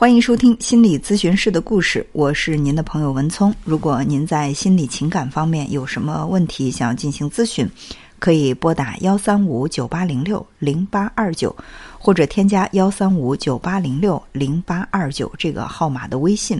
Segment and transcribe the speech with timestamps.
[0.00, 3.54] 欢迎收听心理咨询师的故事，我是您的朋友文聪。
[3.64, 7.68] 如果您在心理情感方面有什么问题想要进行咨询，
[8.18, 11.54] 可以拨打幺三五九八零六零八二九，
[11.98, 16.58] 或者添加幺三五九八零六零八二九这个号码的微信。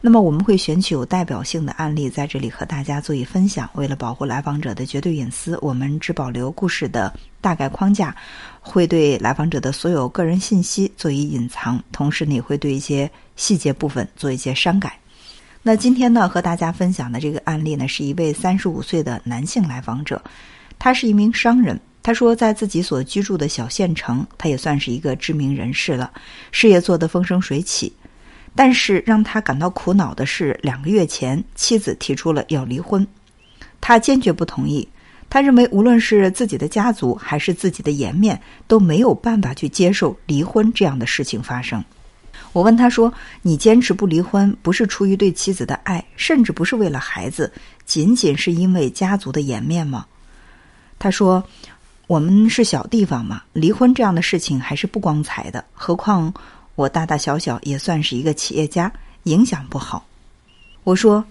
[0.00, 3.68] 那么我们会选取有代表性的案例在这里和大家做以分享。
[3.74, 8.14] 为了保护来访者的绝对隐私，我们只保留故事的大概框架，
[8.68, 14.98] 会对来访者的所有个人信息做以隐藏，同时呢也会对一些细节部分做一些删改。
[15.62, 20.22] 那今天呢和大家分享的这个案例呢，是一位三十五岁的男性来访者，
[20.78, 21.80] 他是一名商人。
[22.00, 26.10] 他说，在自己所居住的小县城，他也算是一个知名人士了，
[26.52, 27.92] 事业做得风生水起。
[28.54, 33.06] 但是让他感到苦恼的是，两个月前妻子提出了要离婚，
[33.80, 34.88] 他坚决不同意。
[35.30, 41.84] 他认为，无论是自己的家族还是自己的颜面，都没有办法去接受离婚这样的事情发生。
[42.52, 47.52] 我问他说：“你坚持不离婚，不是出于对妻子的爱，甚至不是为了孩子，
[47.84, 50.06] 仅仅是因为家族的颜面吗？”
[50.98, 51.44] 他说
[52.08, 56.32] ：“我们是小地方嘛，离婚这样的事情还是不光彩的，何况……”
[56.74, 58.90] 我大大小小也算是一个企业家，
[59.24, 60.06] 影响不好。
[60.84, 61.24] 我说，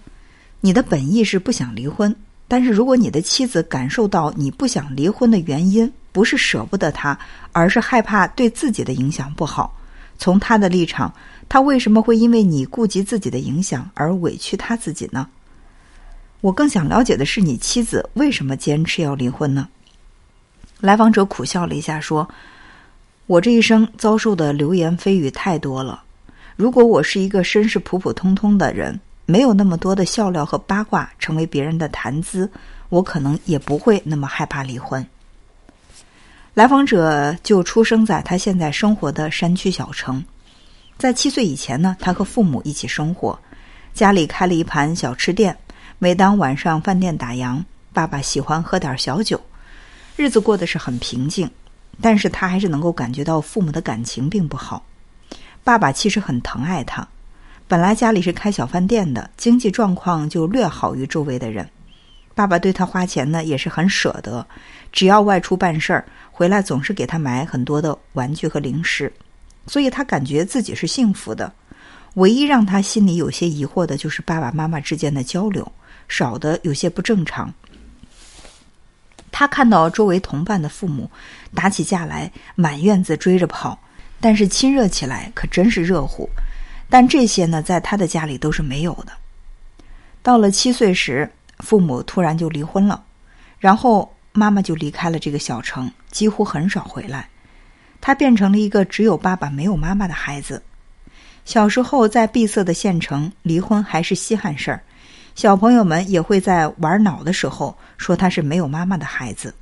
[0.60, 2.14] 你的本意是不想离婚，
[2.48, 7.18] 但是如果你的妻子感受到你不想离婚的原因不是舍不得他，
[7.52, 9.76] 而是害怕对自己的影响不好，
[10.18, 11.14] 从他的立场，
[11.50, 15.28] 他为什么会因为你顾及自己的影响而委屈他自己呢？
[16.42, 19.68] 我更想了解的是，你妻子为什么坚持要离婚呢？
[20.80, 22.28] 来访者苦笑了一下，说。
[23.26, 26.02] 我这一生遭受的流言蜚语太多了。
[26.56, 28.98] 如果我是一个身世普普通通的人，
[29.28, 32.50] 没有那么多的笑料和八卦成为别人的谈资，
[32.88, 35.06] 我可能也不会那么害怕离婚。
[36.54, 40.24] 来访者就出生在他现在生活的山区小城，
[40.98, 43.38] 在七岁以前呢，他和父母一起生活，
[43.94, 45.56] 家里开了一盘小吃店。
[46.00, 47.62] 每当晚上饭店打烊，
[47.92, 49.40] 爸爸喜欢喝点小酒，
[50.16, 51.52] 日子过得是很平静。
[52.00, 54.86] 但是他还是能够感觉到父母的感情并不好。
[55.64, 57.08] 爸爸其实很疼爱他，
[57.70, 61.68] 本来家里是开小饭店的，经济状况就略好于周围的人。
[62.34, 64.48] 爸爸对他花钱呢也是很舍得，
[64.94, 69.12] 只要外出办事儿回来，总是给他买很多的玩具和零食，
[69.66, 71.52] 所以他感觉自己是幸福的。
[72.14, 75.70] 唯一让他心里有些疑惑的就是爸爸妈妈之间的交流
[76.08, 77.54] 少的有些不正常。
[79.30, 81.12] 他看到周围同伴的父母
[81.54, 83.78] 打起架来，满院子追着跑，
[84.22, 86.30] 但是亲热起来可真是热乎。
[86.90, 89.12] 但这些呢，在他的家里都是没有的。
[90.22, 93.04] 到了七岁时，父母突然就离婚了，
[93.60, 97.30] 然后妈妈就离开了这个小城，几乎很少回来。
[98.00, 100.62] 他变成了一个只有爸爸没有妈妈的孩子。
[101.46, 104.82] 小时候在闭塞的县城，离婚还是稀罕事儿。
[105.34, 109.54] 小朋友们也会在玩脑的时候说他是没有妈妈的孩子，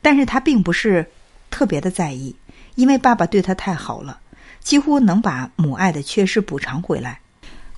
[0.00, 1.04] 但是他并不是
[1.50, 2.34] 特别的在意，
[2.76, 4.18] 因为爸爸对他太好了，
[4.60, 7.18] 几乎能把母爱的缺失补偿回来。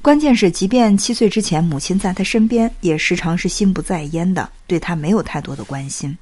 [0.01, 6.17] 关键是，即便七岁之前母亲在他身边，也时常是心不在焉的，对他没有太多的关心。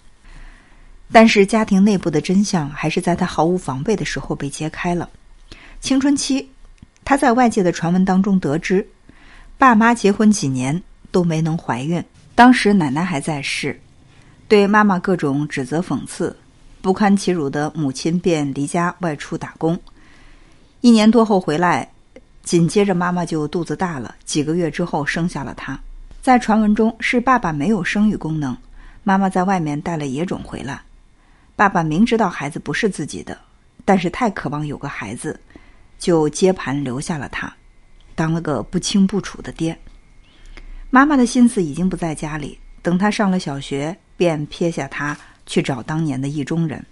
[1.11, 5.09] 但是家庭内部的真相还是在他毫无防备的时候被揭开了。
[5.81, 6.47] 青春期，
[7.05, 8.87] 他在外界的传闻当中得知。
[9.57, 12.05] 爸妈结婚几年都没能怀孕，
[12.35, 13.81] 当时奶奶还在世，
[14.47, 16.37] 对妈妈各种指责讽刺，
[16.81, 19.79] 不堪其辱的母亲便离家外出打工。
[20.83, 21.87] 一年多后回来，
[22.43, 25.79] 紧接着妈妈就肚子大了，几个月之后生下了他。
[26.23, 28.57] 在传闻中是爸爸没有生育功能，
[29.05, 30.81] 妈妈在外面带了野种回来。
[31.55, 33.39] 爸爸明知道孩子不是自己的，
[33.85, 35.39] 但是太渴望有个孩子，
[35.99, 37.53] 就接盘留下了他。
[38.15, 39.79] 当了个不清不楚的爹，
[40.89, 42.59] 妈妈的心思已经不在家里。
[42.81, 45.15] 等他上了小学，便撇下他
[45.45, 46.83] 去找当年的意中人。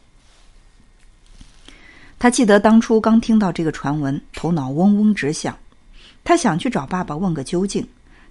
[2.18, 5.56] 他记得当初刚听到这个传闻，头脑嗡嗡直响。
[6.24, 7.86] 他想去找爸爸问个究竟，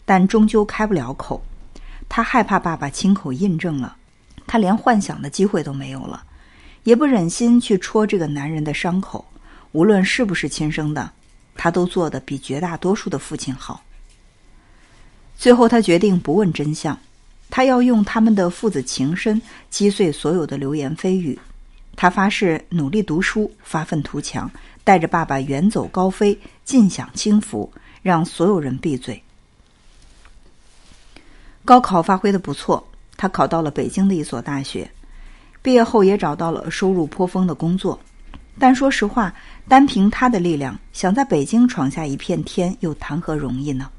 [0.05, 1.41] 但终究开不了口。
[2.09, 3.95] 他害怕爸爸亲口印证了，
[4.45, 6.23] 他连幻想的机会都没有了，
[6.83, 9.25] 也不忍心去戳这个男人的伤口，
[9.71, 11.09] 无论是不是亲生的。
[11.55, 13.81] 他都做的比绝大多数的父亲好。
[15.37, 16.97] 最后，他决定不问真相，
[17.49, 21.39] 他要用他们的父子情深击碎所有的流言蜚语。
[21.97, 24.49] 他发誓努力读书，发愤图强，
[24.83, 27.69] 带着爸爸远走高飞，尽享清福，
[28.03, 29.21] 让所有人闭嘴。
[31.65, 34.89] 高考发挥的不错，他考到了北京的一所大学，
[35.63, 37.99] 毕业后也找到了收入颇丰的工作。
[38.59, 39.33] 但说实话，
[39.67, 43.89] 单凭他的力量，想在北京闯下一片天，又谈何容易呢？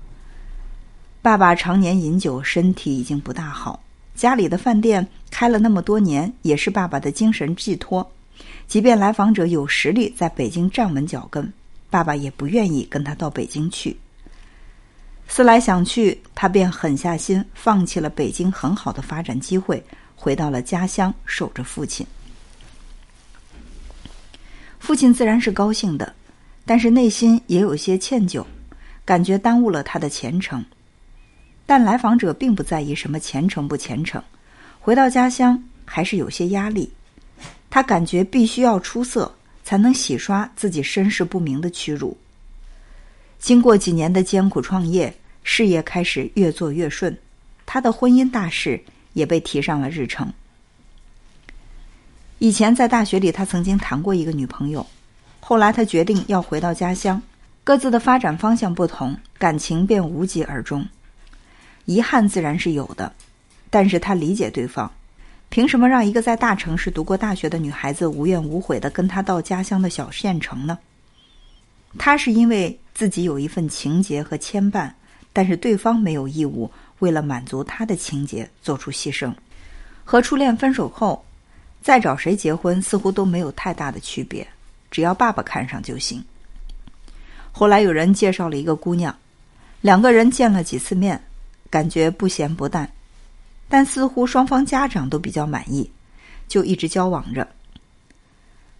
[1.21, 3.83] 爸爸常年饮酒，身体已经不大好。
[4.19, 8.11] 家里的饭店开了那么多年，也是爸爸的精神寄托。
[8.67, 11.53] 即便来访者有实力在北京站稳脚跟，
[11.89, 13.97] 爸爸也不愿意跟他到北京去。
[15.29, 19.81] 思来想去，他便狠下心，放弃了北京很好的发展机会，
[20.17, 22.05] 回到了家乡守着父亲。
[24.81, 26.13] 父亲自然是高兴的，
[26.65, 28.45] 但是内心也有些歉疚，
[29.05, 30.65] 感觉耽误了他的前程。
[31.69, 34.23] 但来访者并不在意什么虔诚不虔诚，
[34.81, 36.91] 回到家乡还是有些压力。
[37.69, 39.31] 他感觉必须要出色，
[39.63, 42.17] 才能洗刷自己身世不明的屈辱。
[43.39, 47.15] 经过几年的艰苦创业，事业开始越做越顺，
[47.67, 48.83] 他的婚姻大事
[49.13, 50.33] 也被提上了日程。
[52.39, 54.87] 以前在大学里，他曾经谈过一个女朋友，
[55.39, 57.21] 后来他决定要回到家乡，
[57.63, 60.89] 各自的发展方向不同，感情便无疾而终。
[61.89, 63.11] 遗憾自然是有的，
[63.71, 64.93] 但是他理解对方，
[65.49, 70.79] 凭什么让一个在大城市读过大学的女孩子无怨无悔的跟他到家乡的小县城呢？
[71.97, 74.93] 他是因为自己有一份情结和牵绊，
[75.33, 79.33] 但是对方没有义务为了满足他的情结做出牺牲。
[80.05, 81.25] 和初恋分手后，
[81.81, 84.47] 再找谁结婚似乎都没有太大的区别，
[84.91, 86.23] 只要爸爸看上就行。
[87.51, 89.17] 后来有人介绍了一个姑娘，
[89.81, 91.19] 两个人见了几次面。
[91.71, 92.91] 感觉不咸不淡，
[93.69, 95.91] 但似乎双方家长都比较满意，
[96.49, 97.47] 就一直交往着。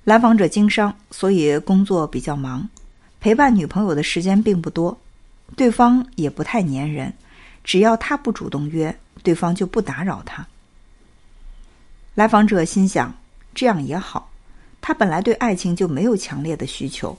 [0.05, 2.67] 来访者经商，所以工作比较忙，
[3.21, 4.99] 陪伴女朋友的时间并不多。
[5.57, 7.13] 对方也不太粘人，
[7.65, 10.47] 只要他不主动约，对方就不打扰他。
[12.15, 13.15] 来访者心想，
[13.55, 14.31] 这样也好，
[14.81, 17.17] 他本来对爱情就没有强烈的需求，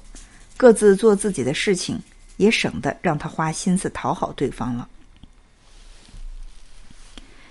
[0.58, 2.00] 各自做自己的事情，
[2.38, 4.88] 也省得让他花心思讨好对方了。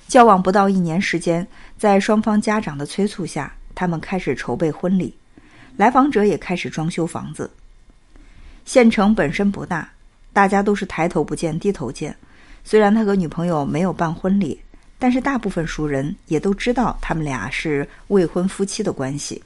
[0.09, 1.47] 交往不到一年时间，
[1.77, 5.15] 在双方家长的催促下，他们开始筹备婚礼。
[5.77, 7.49] 来访者也开始装修房子。
[8.65, 9.89] 县城本身不大，
[10.33, 12.17] 大家都是抬头不见低头见。
[12.65, 14.59] 虽然他和女朋友没有办婚礼，
[14.99, 19.43] 但是大部分熟人也都知道他们俩是未婚夫妻的关系。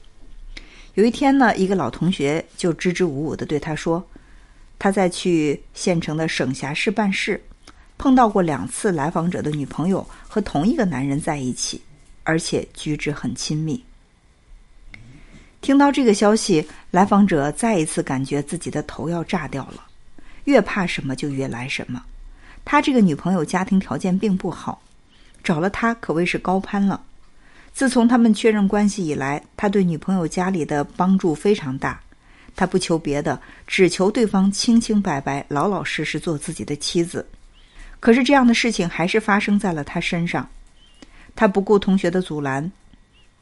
[0.93, 4.01] 有一天呢，一个老同学就支支吾吾的对他说
[4.79, 7.41] ：“他在去县城的省辖市办事。”
[8.03, 11.81] 碰到过两次来访者的女朋友和同一个男人在一起，
[12.25, 13.81] 而且举止很亲密。
[15.61, 19.85] 听到这个消息，来访者再一次感觉自己的头要炸掉了。
[20.43, 22.03] 越怕什么就越来什么。
[22.65, 24.81] 他这个女朋友家庭条件并不好，
[25.41, 27.01] 找了他可谓是高攀了。
[27.73, 31.97] 自从他们确认关系以来，他对女朋友家里的帮助非常大。
[32.53, 37.25] 他不求别的，只求对方清清白白、老老实实做自己的妻子。
[38.03, 40.49] 可是这样的事情还是发生在了他身上，
[41.37, 42.69] 他不顾同学的阻拦，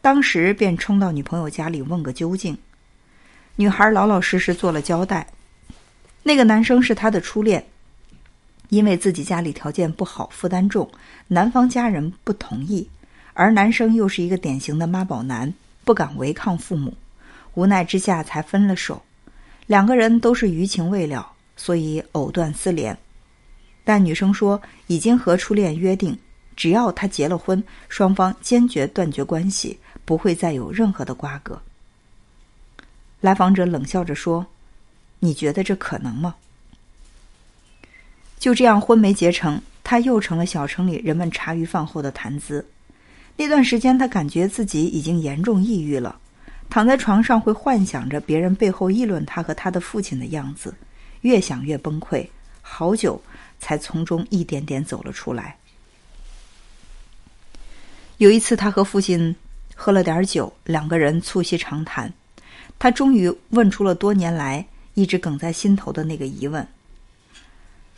[0.04, 2.56] 当时便冲到女朋友家里问个究竟。
[3.56, 5.26] 女孩老老实实做了交代，
[6.22, 7.66] 那个男生是她的初恋，
[8.70, 10.88] 因为自己家里条件不好，负担重，
[11.28, 12.88] 男方家人不同意，
[13.34, 15.52] 而男生又是一个典型的妈宝男，
[15.84, 16.94] 不敢违抗父母，
[17.56, 19.02] 无奈之下才分了手。
[19.66, 22.96] 两个人都是余情未了，所以藕断丝连。
[23.84, 26.18] 但女生说，已经和初恋约定，
[26.56, 31.60] 只要他结了婚，双方坚决断绝关系，不会再有任何的瓜葛。
[33.20, 34.46] 来访者冷笑着说
[35.20, 36.36] ：“你觉得这可能吗？”
[38.40, 42.66] 就这样，婚没结成，他又成了小城里人们茶余饭后的谈资。
[43.38, 46.20] 那段时间，他感觉自己已经严重抑郁了，
[46.70, 50.74] 躺在床上会幻想着别人背后议论他和他的父亲的样子，
[51.22, 52.28] 越想越崩溃，
[52.62, 53.22] 好久。
[53.62, 55.56] 才从中一点点走了出来。
[58.18, 59.34] 有一次，他和父亲
[59.76, 62.12] 喝了点酒，两个人促膝长谈，
[62.78, 64.66] 他终于问出了多年来
[64.96, 66.68] 一直梗在心头的那个疑问。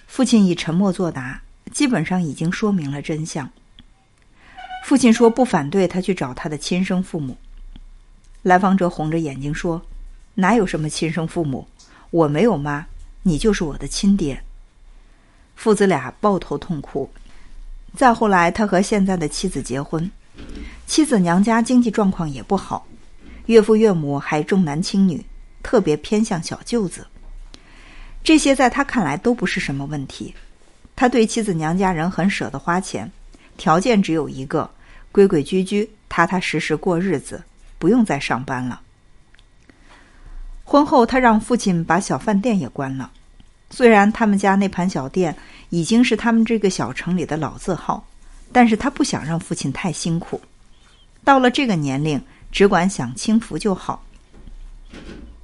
[0.06, 1.42] 父亲以沉默作答，
[1.72, 3.50] 基本上已经说明了真相。
[4.86, 7.36] 父亲说不反对他去找他的亲生父母。
[8.42, 9.82] 来访者红着眼睛说
[10.36, 11.66] ：“哪有什么亲生父母？
[12.12, 12.86] 我没有妈，
[13.24, 14.44] 你就是我的亲爹。”
[15.56, 17.10] 父子俩抱头痛哭。
[17.96, 20.10] 再后来，他和现在的妻子结婚，
[20.88, 22.88] 妻子娘家经济状况也不好，
[23.46, 25.24] 岳父岳母还重男轻女，
[25.62, 27.06] 特别偏向小舅子。
[28.24, 30.34] 这些在他看来都不是什么问题。
[30.96, 33.12] 他对妻子娘家人很舍得花钱，
[33.58, 34.70] 条件只有一个：
[35.12, 37.44] 规规矩矩、踏踏实实过日子，
[37.78, 38.82] 不用再上班了。
[40.64, 43.12] 婚后，他让父亲把小饭店也关了。
[43.76, 45.36] 虽然他们家那盘小店
[45.72, 48.06] 已经是他们这个小城里的老字号，
[48.52, 50.40] 但是他不想让父亲太辛苦。
[51.24, 54.06] 到了这个年龄，只管享清福就好。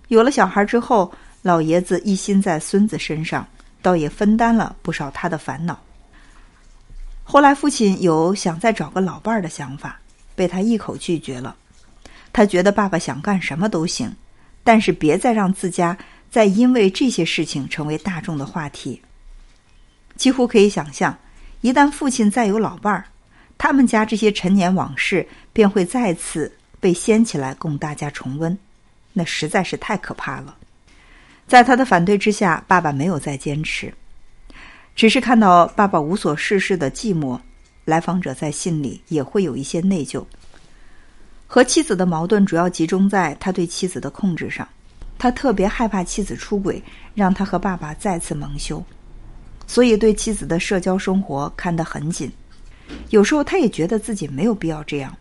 [0.09, 3.47] 有了小孩之后，老爷子一心在孙子身上，
[3.81, 5.79] 倒也分担了不少他的烦恼。
[7.23, 9.99] 后来，父亲有想再找个老伴儿的想法，
[10.35, 11.55] 被他一口拒绝了。
[12.31, 14.15] 他觉得爸爸想干什么都行，
[14.63, 15.97] 但是别再让自家
[16.29, 19.01] 再因为这些事情成为大众的话题。
[20.15, 21.17] 几乎可以想象，
[21.61, 23.05] 一旦父亲再有老伴儿，
[23.57, 28.57] 他们家这些陈年往事便会再次被掀起来供大家重温。
[29.13, 30.55] 那实在是太可怕了。
[31.47, 33.93] 在他的反对之下，爸爸没有再坚持，
[34.95, 37.39] 只是看到爸爸无所事事的寂寞，
[37.85, 40.23] 来访者在心里也会有一些内疚。
[41.47, 44.67] 和妻子的矛盾主要集中在他对妻子的控制上，
[45.19, 46.81] 他特别害怕妻子出轨，
[47.13, 48.83] 让他和爸爸再次蒙羞，
[49.67, 52.31] 所以对妻子的社交生活看得很紧。
[53.09, 55.15] 有时候他也觉得自己没有必要这样，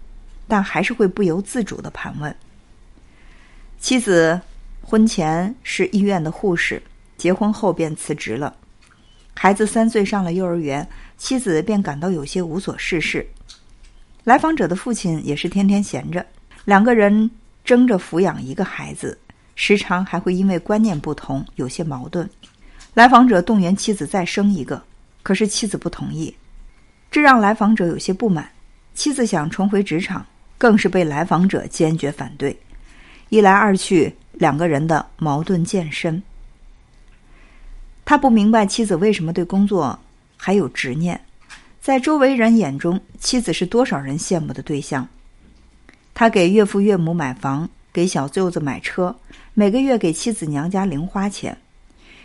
[0.47, 2.35] 但还是会不由自主的盘问。
[3.79, 4.41] 妻子
[4.81, 6.83] 婚前是医院的护士，
[7.17, 8.55] 结婚后便辞职了。
[9.35, 13.27] 孩子三岁上了幼儿园，妻子便感到有些无所事事。
[14.25, 16.25] 来访者的父亲也是天天闲着，
[16.65, 17.31] 两个人
[17.65, 19.17] 争着抚养一个孩子，
[19.61, 22.31] 时常还会因为观念不同有些矛盾。
[22.95, 24.81] 来访者动员妻子再生一个，
[25.25, 26.33] 可是妻子不同意，
[27.11, 28.49] 这让来访者有些不满。
[28.95, 30.25] 妻子想重回职场，
[30.57, 32.57] 更是被来访者坚决反对。
[33.31, 36.23] 一来二去，两个人的矛盾渐深。
[38.05, 39.99] 他不明白妻子为什么对工作
[40.37, 41.21] 还有执念，
[41.81, 45.07] 在周围人眼中，妻子是多少人羡慕的对象。
[46.15, 49.15] 他给岳父岳母买房，给小舅子买车，
[49.55, 51.57] 每个月给妻子娘家零花钱。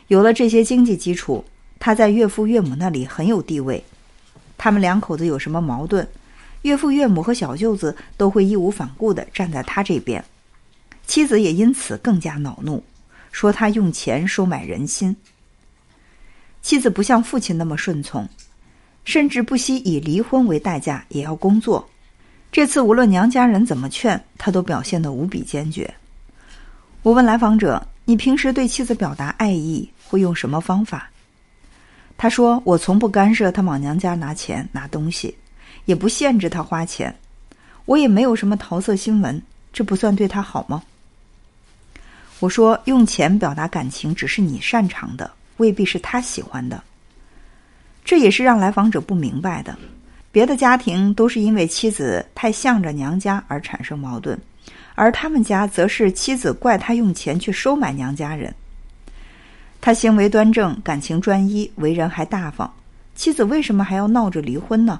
[0.08, 1.44] 有了这些经济基础，
[1.80, 3.84] 他在岳父岳母那里很有地位。
[4.58, 6.08] 他们两口子有什么矛盾，
[6.62, 10.24] 岳父岳母和小舅子都会义无反顾的站在他这边。
[11.06, 12.84] 妻子也因此更加恼怒，
[13.32, 15.16] 说他用钱收买人心。
[16.62, 18.28] 妻子不像父亲那么顺从，
[19.04, 21.90] 甚至不惜以离婚为代价也要工作。
[22.54, 25.92] 这次无论娘家人怎么劝，他都表现得无比坚决。
[27.02, 31.10] 我问来访者：“你平时对妻子表达爱意会用什么方法？”
[32.16, 35.36] 他说：“我从不干涉他往娘家拿钱拿东西，
[35.86, 37.14] 也不限制他花钱，
[37.86, 39.42] 我也没有什么桃色新闻，
[39.74, 40.84] 这不算对他好吗？”
[42.40, 46.84] 我说：“用钱表达感情只是你擅长的，未必是他喜欢的。”
[48.06, 49.76] 这也是让来访者不明白的。
[50.34, 54.36] 别的家庭都是因为妻子太向着娘家而产生矛盾，
[54.96, 58.54] 而他们家则是妻子怪他用钱去收买娘家人。
[59.80, 62.74] 他行为端正，感情专一，为人还大方，
[63.14, 65.00] 妻子为什么还要闹着离婚呢？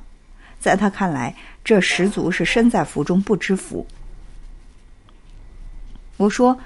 [0.60, 3.86] 在他看来，这十足是身在福中不知福。
[6.18, 6.58] 我说。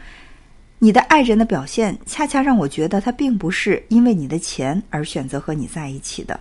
[0.79, 6.39] 你的爱人的表现，恰恰让我觉得他并不是因为你的钱而选择和你在一起的。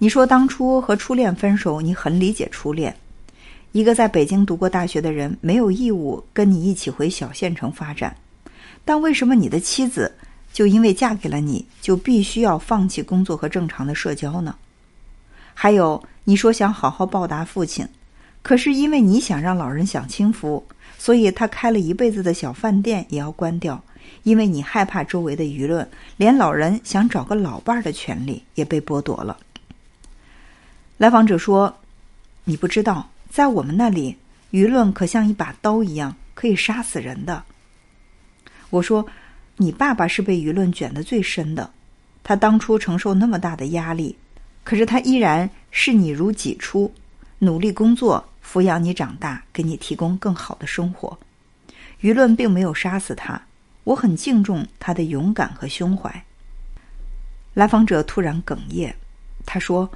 [0.00, 2.94] 你说当初和初恋分手，你很理解初恋。
[3.72, 8.14] 一个在北京读过大学的人，没有义务跟你一起回小县城发展。
[8.84, 10.14] 但为什么你的妻子
[10.52, 14.54] 就因为嫁给了你，就必须要放弃工作和正常的社交呢？
[15.52, 17.86] 还有，你说想好好报答父亲，
[18.40, 20.64] 可是因为你想让老人享清福。
[20.96, 23.82] 所以他开了一辈子的小饭店也要关掉，
[24.22, 29.36] 因为你害怕周围的舆论，连老人想找个老伴儿的权利也被剥夺了。
[30.98, 31.74] 来访者说
[32.44, 34.16] ：“你不知道，在我们那里，
[34.50, 37.42] 舆论可像一把刀一样，可以杀死人的。”
[38.68, 39.06] 我说
[39.56, 41.70] ：“你爸爸是被舆论卷得最深的，
[42.22, 44.18] 他当初承受那么大的压力，
[44.62, 46.92] 可是他依然视你如己出，
[47.38, 51.18] 努力工作。”抚养你长大，给你提供更好的生活，
[52.00, 53.38] 舆论并没有杀死他。
[53.84, 56.24] 我很敬重他的勇敢和胸怀。
[57.52, 58.94] 来访者突然哽咽，
[59.44, 59.86] 他说：“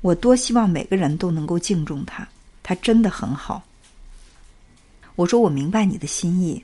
[0.00, 2.26] 我多希望每个人都能够敬重他，
[2.62, 3.62] 他真的很好。”
[5.16, 6.62] 我说：“我明白你的心意，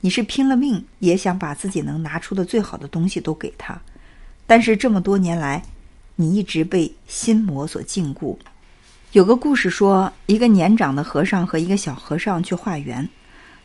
[0.00, 3.80] 你是拼了命也想把自己能拿出的最好的东西都给他，
[4.46, 5.62] 但是这么多年来，
[6.14, 8.36] 你一直被心魔所禁锢。”
[9.12, 13.06] 有个故事说，一个年长的和尚和一个小和尚去化缘，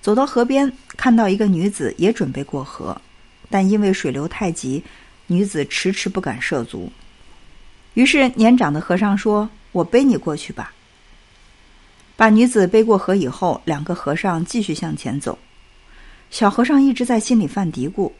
[0.01, 2.99] 走到河边，看到一个女子也准备过河，
[3.49, 4.83] 但因为水流太急，
[5.27, 6.91] 女子迟迟不敢涉足。
[7.97, 10.71] 于是年长的和尚说：“我背你过去吧。”
[12.15, 15.35] 把女子背过河以后，两个和尚继续向前走。
[16.29, 18.11] 小和尚一直在心里犯嘀咕：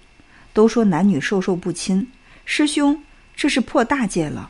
[0.51, 2.11] 都说男女授受不亲，
[2.43, 2.99] 师兄
[3.35, 4.49] 这是破大戒了。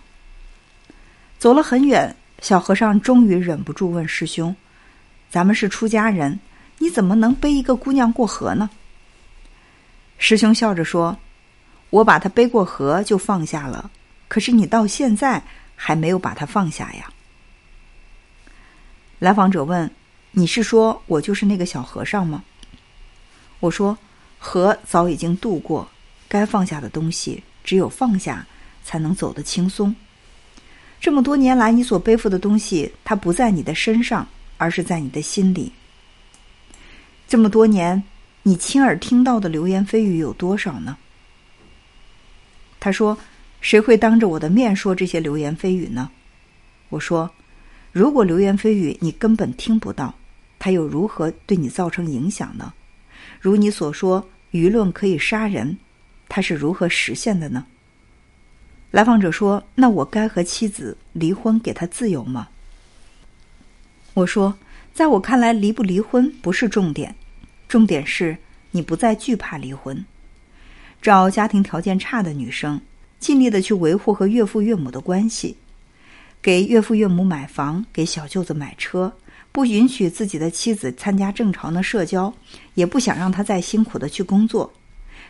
[1.38, 4.56] 走了很远，小和尚终于忍不住问师兄
[5.30, 6.40] ：“咱们是出家人，
[6.78, 8.70] 你怎么能背一个姑娘过河呢？”
[10.18, 11.18] 师兄笑着说
[11.92, 13.92] ：“我把她背过河就放下了，
[14.28, 15.42] 可是你到现在
[15.76, 17.12] 还没有把它放下呀。”
[19.20, 19.90] 来访者问
[20.32, 22.44] ：“你是说我就是那个小和尚吗？”
[23.60, 23.98] 我说
[24.38, 25.90] ：“河早已经渡过，
[26.28, 28.46] 该放下的东西，只有放下，
[28.84, 29.96] 才能走得轻松。
[31.00, 35.72] 这么多年来，你所背负的东西，它不在你的身上，而是在你的心里。
[37.28, 38.04] 这么多年，
[38.44, 40.98] 你亲耳听到的流言蜚语有多少呢？”
[42.80, 43.18] 他说
[43.62, 46.10] ：“谁会当着我的面说这些流言蜚语呢？”
[46.90, 47.30] 我说
[47.92, 50.14] ：“如果流言蜚语你根本听不到，
[50.58, 52.74] 它又如何对你造成影响呢？”
[53.42, 55.78] 如你所说，舆论可以杀人，
[56.30, 57.66] 它是如何实现的呢？
[58.90, 62.48] 来访者说：“那我该和妻子离婚，给她自由吗？”
[64.16, 64.58] 我说
[64.94, 67.14] ：“在我看来，离不离婚不是重点，
[67.68, 68.38] 重点是
[68.72, 70.04] 你不再惧怕离婚。
[71.02, 72.80] 找家庭条件差的女生，
[73.20, 75.56] 尽力的去维护和岳父岳母的关系，
[76.42, 79.14] 给岳父岳母买房，给小舅子买车。”
[79.50, 82.32] 不允许自己的妻子参加正常的社交，
[82.76, 84.72] 也不想让她再辛苦的去工作。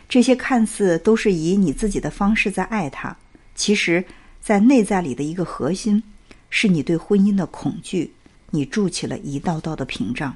[0.06, 3.16] 这些看似都是以你自己的方式在爱她，
[3.54, 4.04] 其实，
[4.42, 6.02] 在内在里的一个核心，
[6.50, 8.12] 是你对婚姻的恐惧。
[8.50, 10.34] 你筑起了一道道的屏障。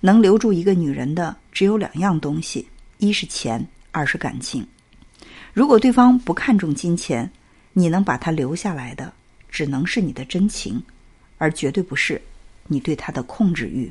[0.00, 4.66] 能留住一个女人的只有两样东西：一是钱，二是感情。
[5.52, 7.30] 如果对方不看重金钱，
[7.72, 9.12] 你能把他留下来的，
[9.48, 10.82] 只能是你的真情，
[11.38, 12.20] 而绝对不是。
[12.68, 13.90] 你对他的控制欲。